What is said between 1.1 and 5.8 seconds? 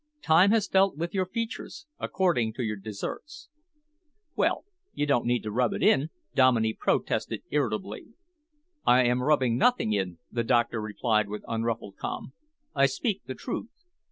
your features according to your deserts." "Well, you needn't rub